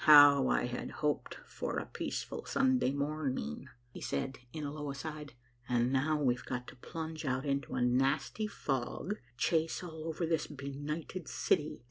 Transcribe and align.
"How 0.05 0.47
I 0.47 0.65
had 0.65 0.89
hoped 1.05 1.35
for 1.45 1.77
a 1.77 1.85
peaceful 1.85 2.43
Sunday 2.45 2.91
morning," 2.91 3.67
he 3.93 4.01
said, 4.01 4.39
in 4.51 4.63
a 4.63 4.71
low 4.71 4.89
aside, 4.89 5.33
"and 5.69 5.93
now 5.93 6.19
we've 6.19 6.43
got 6.43 6.65
to 6.69 6.75
plunge 6.75 7.23
out 7.23 7.45
into 7.45 7.75
a 7.75 7.83
nasty 7.83 8.47
fog, 8.47 9.09
and 9.09 9.19
chase 9.37 9.83
all 9.83 10.05
over 10.05 10.25
this 10.25 10.47
benighted 10.47 11.27
city. 11.27 11.77